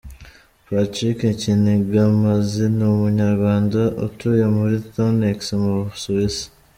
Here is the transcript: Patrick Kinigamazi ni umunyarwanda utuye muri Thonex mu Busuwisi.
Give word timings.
Patrick 0.67 1.19
Kinigamazi 1.41 2.63
ni 2.75 2.85
umunyarwanda 2.93 3.81
utuye 4.05 4.45
muri 4.55 4.75
Thonex 4.93 5.39
mu 5.63 5.71
Busuwisi. 5.89 6.45